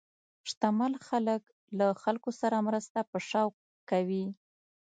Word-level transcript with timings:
شتمن 0.49 0.93
خلک 1.07 1.41
له 1.77 1.87
خلکو 2.03 2.29
سره 2.41 2.57
مرسته 2.67 2.99
په 3.11 3.17
شوق 3.29 3.53
کوي. 3.89 4.25